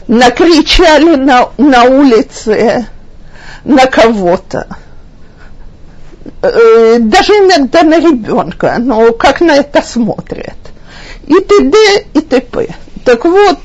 [0.08, 2.88] Накричали на, на улице
[3.64, 4.68] на кого-то.
[6.42, 10.56] Э, даже иногда на ребенка, но как на это смотрят.
[11.28, 11.78] И т.д.
[12.14, 12.68] и т.п.
[13.06, 13.60] Так вот,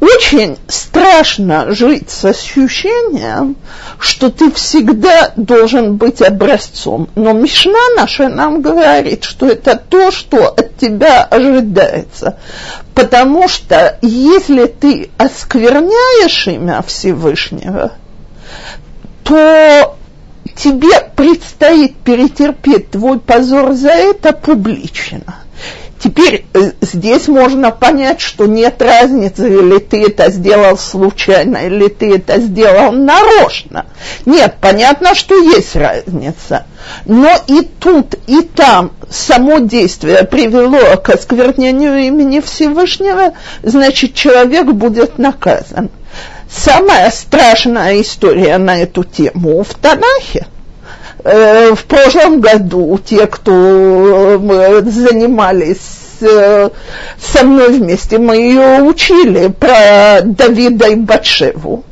[0.00, 3.56] очень страшно жить с ощущением,
[3.98, 7.08] что ты всегда должен быть образцом.
[7.14, 12.38] Но Мишна наша нам говорит, что это то, что от тебя ожидается.
[12.94, 17.92] Потому что если ты оскверняешь имя Всевышнего,
[19.24, 19.96] то
[20.54, 25.43] тебе предстоит перетерпеть твой позор за это публично.
[26.04, 32.16] Теперь э, здесь можно понять, что нет разницы, или ты это сделал случайно, или ты
[32.16, 33.86] это сделал нарочно.
[34.26, 36.66] Нет, понятно, что есть разница.
[37.06, 45.16] Но и тут, и там само действие привело к осквернению имени Всевышнего, значит, человек будет
[45.16, 45.88] наказан.
[46.50, 50.48] Самая страшная история на эту тему в Танахе–
[51.22, 56.70] в прошлом году те, кто э, занимались э,
[57.18, 61.84] со мной вместе, мы ее учили про Давида и Батшеву.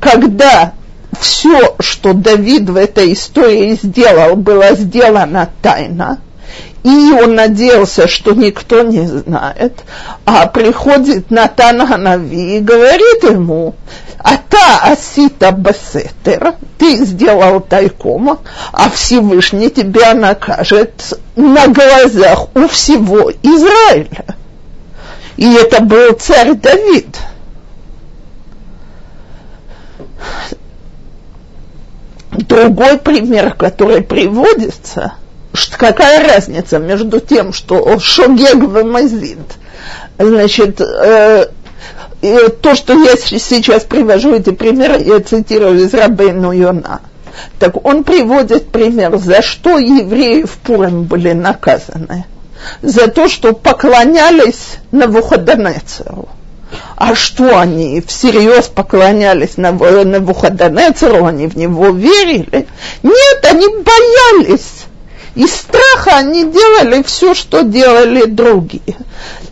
[0.00, 0.72] Когда
[1.20, 6.20] все, что Давид в этой истории сделал, было сделано тайно,
[6.84, 9.80] и он надеялся, что никто не знает,
[10.24, 13.74] а приходит Натан Ханави и говорит ему,
[14.48, 18.38] та асита басетер, ты сделал тайком,
[18.72, 24.24] а Всевышний тебя накажет на глазах у всего Израиля.
[25.36, 27.16] И это был царь Давид.
[32.32, 35.14] Другой пример, который приводится,
[35.52, 39.38] что какая разница между тем, что шогег вымазит,
[40.18, 41.48] значит, э,
[42.20, 47.00] то, что я сейчас привожу эти примеры, я цитирую из Рабейну Йона.
[47.58, 52.24] Так он приводит пример, за что евреи в Пурим были наказаны.
[52.82, 56.28] За то, что поклонялись Навуходонецеру.
[56.96, 62.66] А что они всерьез поклонялись Навуходонецеру, они в него верили?
[63.04, 64.87] Нет, они боялись
[65.38, 68.96] из страха они делали все, что делали другие.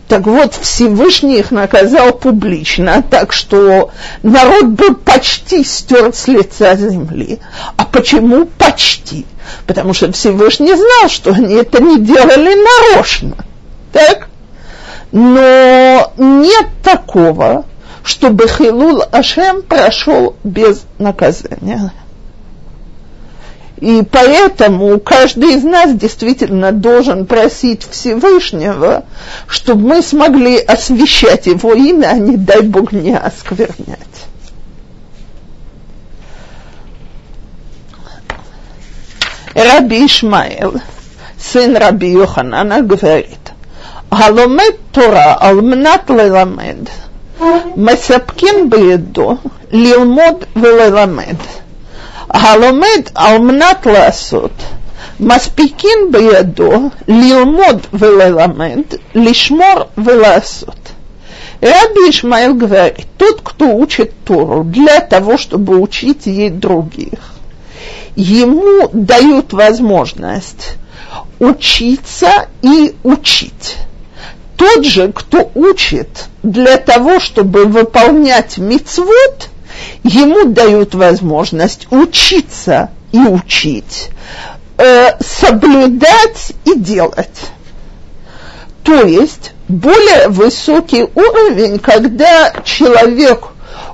[0.09, 7.39] Так вот, Всевышний их наказал публично, так что народ был почти стерт с лица земли.
[7.77, 9.25] А почему почти?
[9.65, 12.53] Потому что Всевышний знал, что они это не делали
[12.93, 13.37] нарочно.
[13.93, 14.27] Так?
[15.13, 17.63] Но нет такого,
[18.03, 21.93] чтобы Хилул Ашем прошел без наказания.
[23.79, 29.05] И поэтому каждый из нас действительно должен просить Всевышнего,
[29.47, 33.99] чтобы мы смогли освещать его имя, а не дай Бог не осквернять.
[39.53, 40.81] Раби Ишмаэл,
[41.39, 43.39] сын Раби Йоханана, говорит,
[44.09, 46.89] Галомет Тора алмнат леламед,
[47.75, 49.39] масапкин беду,
[49.71, 51.37] лилмод велеламед.
[51.37, 51.66] -ле
[52.28, 54.52] הלומד על מנת לעשות,
[55.20, 58.80] מספיקים בידו ללמוד וללמד,
[59.14, 60.76] לשמור ולעשות.
[61.62, 67.34] Раби Ишмаил говорит, тот, кто учит Тору для того, чтобы учить ей других,
[68.16, 70.76] ему дают возможность
[71.38, 73.76] учиться и учить.
[74.56, 79.48] Тот же, кто учит для того, чтобы выполнять мицвод,
[80.03, 84.09] ему дают возможность учиться и учить,
[84.77, 87.51] э, соблюдать и делать.
[88.83, 93.49] То есть более высокий уровень, когда человек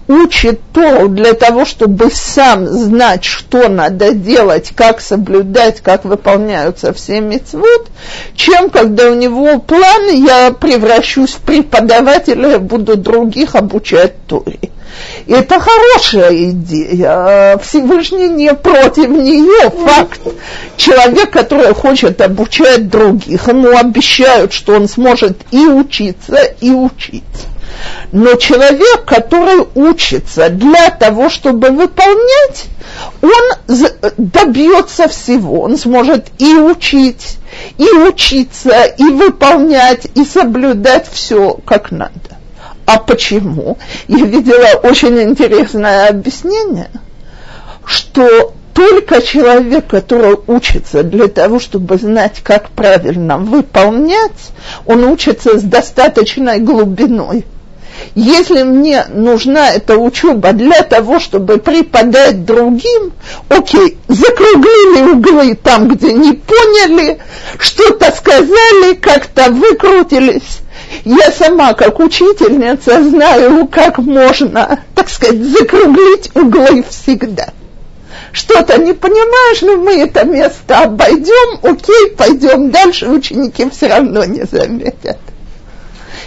[0.08, 7.22] учит Тору для того, чтобы сам знать, что надо делать, как соблюдать, как выполняются все
[7.22, 7.88] мецвод,
[8.36, 14.60] чем когда у него план, я превращусь в преподавателя, буду других обучать Торе.
[15.26, 17.58] И это хорошая идея.
[17.64, 19.72] Всевышний не против нее.
[19.72, 20.22] Факт.
[20.78, 27.24] Человек, который хочет обучать других, ему обещают, что он сможет и учиться, и учить.
[28.14, 32.66] Но человек, который учится для того, чтобы выполнять,
[33.24, 33.88] он
[34.18, 35.62] добьется всего.
[35.62, 37.40] Он сможет и учить,
[37.80, 42.38] и учиться, и выполнять, и соблюдать все как надо.
[42.86, 43.80] А почему?
[44.08, 46.92] Я видела очень интересное объяснение,
[47.84, 54.52] что только человек, который учится для того, чтобы знать, как правильно выполнять,
[54.86, 57.46] он учится с достаточной глубиной.
[58.16, 63.14] Если мне нужна эта учеба для того, чтобы преподать другим,
[63.50, 67.20] окей, закруглили углы там, где не поняли,
[67.58, 70.62] что-то сказали, как-то выкрутились,
[71.06, 77.48] я сама, как учительница, знаю, как можно, так сказать, закруглить углы всегда.
[78.32, 84.44] Что-то не понимаешь, но мы это место обойдем, окей, пойдем дальше, ученики все равно не
[84.46, 85.18] заметят.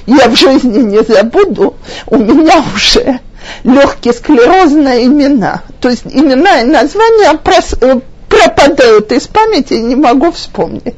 [0.07, 1.77] Я в жизни не забуду,
[2.07, 3.21] у меня уже
[3.65, 5.63] легкие склерозные имена.
[5.81, 7.39] То есть имена и названия
[7.81, 10.97] э, пропадают из памяти, не могу вспомнить.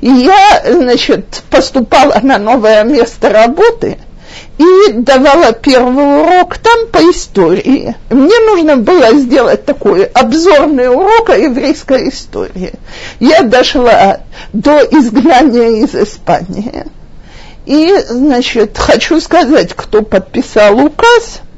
[0.00, 3.98] И я, значит, поступала на новое место работы
[4.58, 7.94] и давала первый урок там по истории.
[8.10, 12.74] Мне нужно было сделать такой обзорный урок о еврейской истории.
[13.20, 14.20] Я дошла
[14.52, 16.84] до изгнания из Испании.
[17.66, 21.40] И, значит, хочу сказать, кто подписал указ–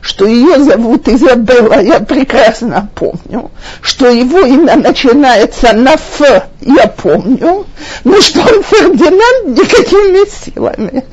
[0.00, 3.50] что ее зовут Изабелла, я прекрасно помню,
[3.82, 6.20] что его имя начинается на Ф,
[6.60, 7.66] я помню,
[8.04, 11.04] но что он Фердинанд никакими силами.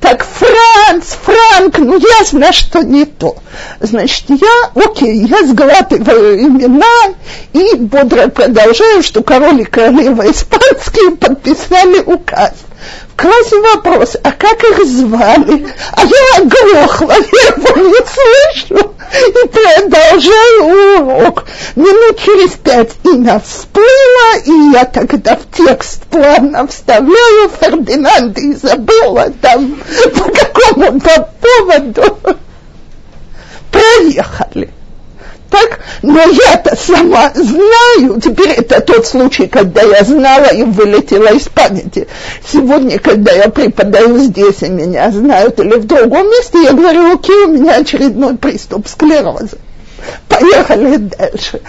[0.00, 3.36] Так Франц, Франк, ну ясно, что не то.
[3.80, 7.14] Значит, я, окей, я сглатываю имена
[7.52, 12.52] и бодро продолжаю, что король и королева испанские подписали указ.
[13.16, 15.66] Классный вопрос, а как их звали?
[15.92, 18.94] А я оглохла, я его не слышу.
[19.12, 21.44] И продолжаю урок.
[21.76, 29.32] Минут через пять имя всплыло, и я тогда в текст плавно вставляю Фердинанд и Изабелла
[29.40, 29.76] там
[30.14, 32.18] по какому-то поводу.
[33.70, 34.70] Проехали.
[35.50, 35.80] Так?
[36.02, 38.20] Но я-то сама знаю.
[38.20, 42.06] Теперь это тот случай, когда я знала и вылетела из памяти.
[42.46, 47.44] Сегодня, когда я преподаю здесь, и меня знают, или в другом месте, я говорю, окей,
[47.44, 49.58] у меня очередной приступ склероза.
[50.28, 51.60] Поехали дальше.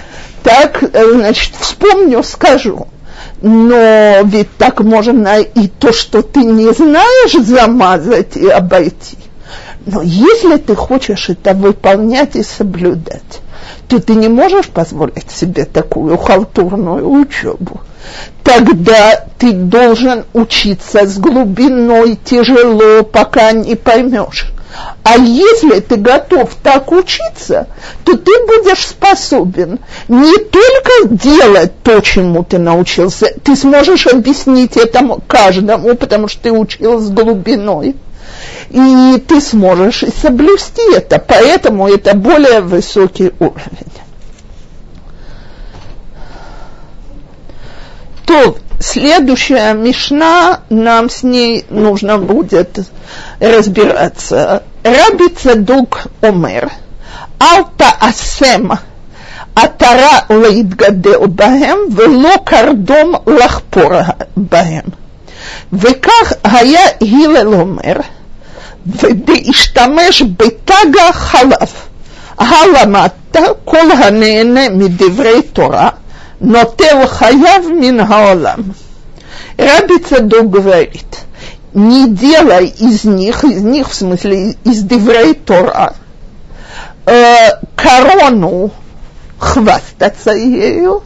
[0.44, 2.88] Так, э, значит, вспомню, скажу.
[3.42, 9.18] Но ведь так можно и то, что ты не знаешь, замазать и обойти.
[9.86, 13.42] Но если ты хочешь это выполнять и соблюдать,
[13.88, 17.82] то ты не можешь позволить себе такую халтурную учебу.
[18.44, 24.52] Тогда ты должен учиться с глубиной тяжело, пока не поймешь.
[25.04, 27.68] А если ты готов так учиться,
[28.04, 35.22] то ты будешь способен не только делать то, чему ты научился, ты сможешь объяснить этому
[35.26, 37.96] каждому, потому что ты учил с глубиной
[38.71, 43.93] и ты сможешь и соблюсти это, поэтому это более высокий уровень.
[48.27, 52.79] То следующая мишна, нам с ней нужно будет
[53.41, 54.63] разбираться.
[54.83, 56.71] Раби Цадук Омер,
[57.39, 58.73] Алта Асем,
[59.55, 63.91] Атара להתגדל בהם ולא קרדום לחפור
[64.37, 64.85] בהם.
[65.73, 67.97] וכך היה הלל אומר,
[68.87, 71.73] והשתמש בתג החלב.
[72.39, 75.89] הלמדת כל הנהנה מדברי תורה,
[76.41, 78.59] נוטל חייו מן העולם.
[79.59, 81.19] Раби Цадок говорит,
[81.75, 85.95] не делай из них, из них в смысле из Деврей Тора,
[87.07, 88.71] э, корону
[89.39, 91.03] хвастаться ею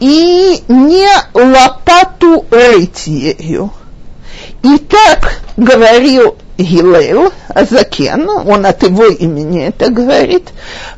[0.00, 3.72] и не лопату рыть ею.
[4.62, 10.49] И так говорил Гилел, Азакен, он от его имени это говорит,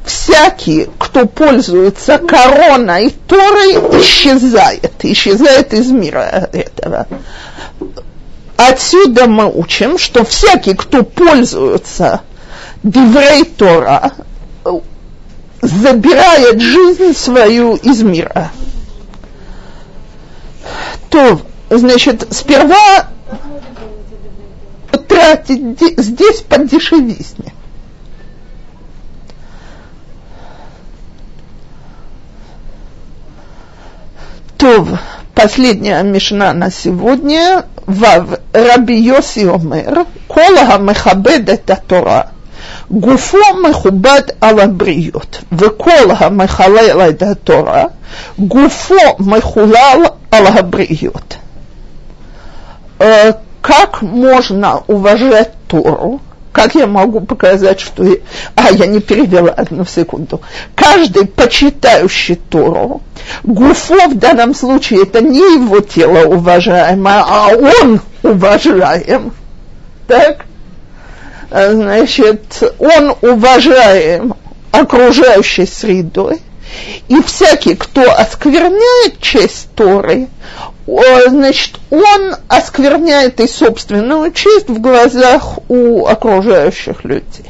[0.05, 7.07] всякий, кто пользуется короной Торой, исчезает, исчезает из мира этого.
[8.55, 12.22] Отсюда мы учим, что всякий, кто пользуется
[12.84, 14.14] Диврей Тора,
[15.62, 18.51] забирает жизнь свою из мира.
[21.10, 23.07] То, значит, сперва
[25.30, 27.54] кстати, здесь подешевизне.
[34.58, 34.88] То
[35.36, 42.32] последняя мишна на сегодня в Раби Йоси Омер Колага Мехабед это Тора
[42.90, 47.94] Гуфо Мехубад Алабриот Веколага Мехалела это Тора
[48.38, 51.38] Гуфо Мехулал Алабриот
[53.00, 58.18] э, как можно уважать Тору, как я могу показать, что я...
[58.55, 60.41] А, я не перевела одну секунду.
[60.76, 63.01] Каждый почитающий Тору,
[63.43, 69.34] Гуфо в данном случае это не его тело уважаемое, а он уважаем.
[70.07, 70.45] Так?
[71.51, 74.36] Значит, он уважаем
[74.72, 76.41] окружающей средой,
[77.07, 80.28] и всякий, кто оскверняет честь Торы,
[81.28, 87.46] значит, он оскверняет и собственную честь в глазах у окружающих людей.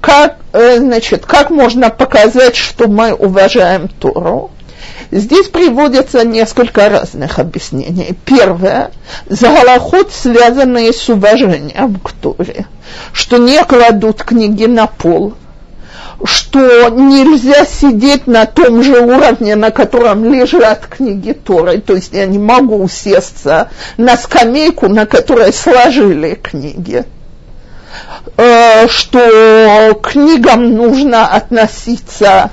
[0.00, 4.50] Как, э, значит, как можно показать, что мы уважаем Тору?
[5.10, 8.16] Здесь приводятся несколько разных объяснений.
[8.24, 8.90] Первое,
[9.26, 12.66] заголоход, связанные с уважением к Торе,
[13.12, 15.34] что не кладут книги на пол–
[16.24, 21.78] что нельзя сидеть на том же уровне, на котором лежат книги Торы.
[21.78, 27.04] То есть я не могу усесться на скамейку, на которой сложили книги.
[28.36, 32.50] Э, что книгам нужно относиться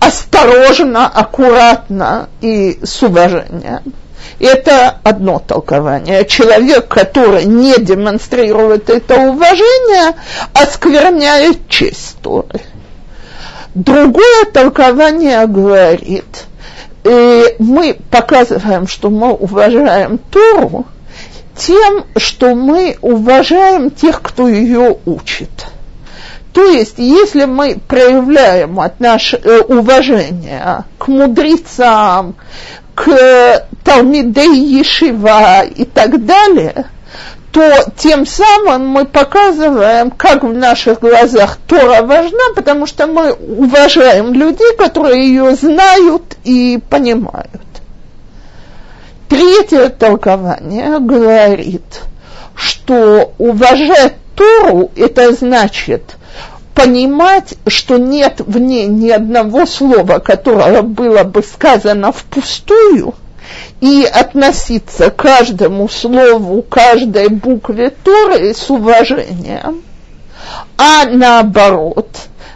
[0.00, 3.94] осторожно, аккуратно и с уважением.
[4.38, 6.24] Это одно толкование.
[6.24, 10.14] Человек, который не демонстрирует это уважение,
[10.52, 12.60] оскверняет честь Торы.
[13.74, 16.44] Другое толкование говорит,
[17.04, 20.86] э, мы показываем, что мы уважаем Тору
[21.56, 25.66] тем, что мы уважаем тех, кто ее учит.
[26.52, 32.34] То есть, если мы проявляем от наше, э, уважение к мудрецам,
[32.94, 36.86] к Талмидей Ешива и так далее–
[37.52, 44.32] то тем самым мы показываем, как в наших глазах Тора важна, потому что мы уважаем
[44.32, 47.60] людей, которые ее знают и понимают.
[49.28, 52.00] Третье толкование говорит,
[52.54, 56.16] что уважать Тору– это значит
[56.74, 63.14] понимать, что нет в ней ни одного слова, которое было бы сказано впустую,
[63.80, 69.82] и относиться к каждому слову, каждой букве Торы с уважением,
[70.76, 72.08] а наоборот,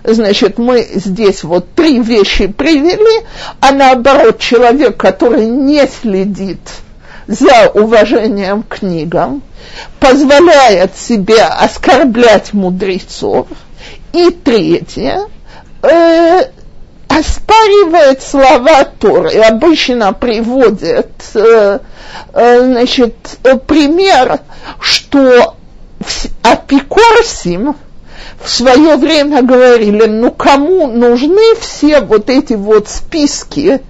[0.05, 3.27] значит, мы здесь вот три вещи привели,
[3.61, 6.61] а наоборот, человек, который не следит
[7.27, 9.43] за уважением к книгам,
[9.99, 13.49] позволяет себе оскорблять мудрецов.
[14.13, 15.27] И третье,
[15.83, 16.45] э,
[17.19, 19.39] оспаривает слова Торы.
[19.41, 21.79] Обычно приводит э,
[22.33, 23.15] э, значит,
[23.67, 24.41] пример,
[24.81, 25.57] что
[26.43, 27.77] апикорсим
[28.41, 33.81] в свое время говорили, ну кому нужны все вот эти вот списки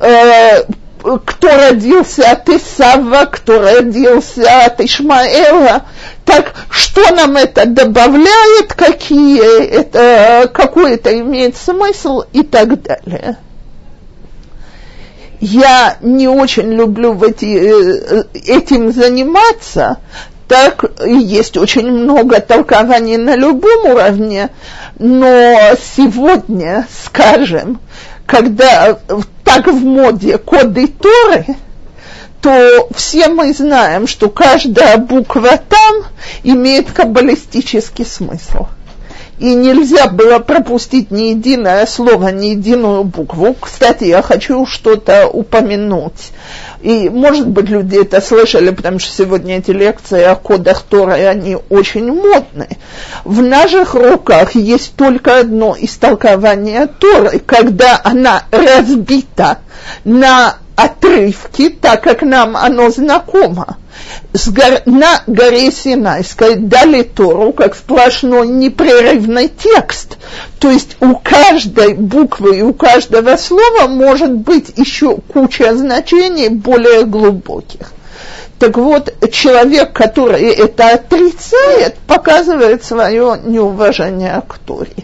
[0.00, 0.64] э,
[1.04, 5.82] кто родился от Исава, кто родился от Ишмаэла.
[6.24, 13.36] Так что нам это добавляет, какие это, какой это имеет смысл и так далее.
[15.40, 19.98] Я не очень люблю в эти, э, этим заниматься,
[20.48, 24.48] так есть очень много толкований на любом уровне,
[24.98, 27.80] но сегодня, скажем,
[28.26, 28.98] когда
[29.44, 31.56] так в моде коды Торы,
[32.40, 36.04] то все мы знаем, что каждая буква там
[36.42, 38.66] имеет каббалистический смысл.
[39.38, 43.56] И нельзя было пропустить ни единое слово, ни единую букву.
[43.58, 46.32] Кстати, я хочу что-то упомянуть.
[46.82, 51.56] И, может быть, люди это слышали, потому что сегодня эти лекции о кодах Торы, они
[51.68, 52.76] очень модные.
[53.24, 59.58] В наших руках есть только одно истолкование Торы, когда она разбита
[60.04, 63.76] на отрывки, так как нам оно знакомо.
[64.32, 64.82] С гор...
[64.86, 70.18] На горе Синайской дали Тору как сплошной непрерывный текст.
[70.58, 77.04] То есть у каждой буквы и у каждого слова может быть еще куча значений более
[77.04, 77.92] глубоких.
[78.58, 84.94] Так вот, человек, который это отрицает, показывает свое неуважение к Торе.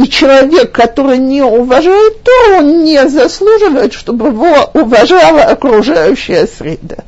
[0.00, 7.04] И человек, который не уважает Тору, не заслуживает, чтобы его уважала окружающая среда.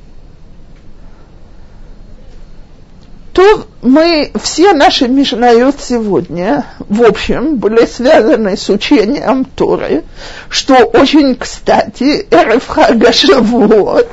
[3.32, 10.04] то мы, все наши Мишнайот сегодня, в общем, были связаны с учением Торы,
[10.50, 14.10] что очень кстати, Эрефхага Шавуот,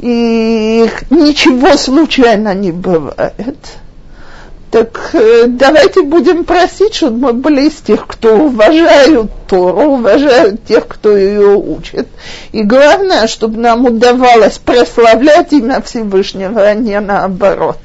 [0.00, 3.58] и ничего случайно не бывает–
[4.70, 10.86] так э, давайте будем просить, чтобы мы были из тех, кто уважают Тору, уважают тех,
[10.86, 12.06] кто ее учит.
[12.52, 17.78] И главное, чтобы нам удавалось прославлять имя Всевышнего, а не наоборот.